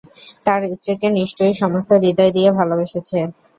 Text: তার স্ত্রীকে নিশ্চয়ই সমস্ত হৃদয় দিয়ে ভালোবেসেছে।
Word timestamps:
তার 0.45 0.61
স্ত্রীকে 0.73 1.07
নিশ্চয়ই 1.11 1.55
সমস্ত 1.61 1.89
হৃদয় 2.03 2.31
দিয়ে 2.35 2.49
ভালোবেসেছে। 2.59 3.17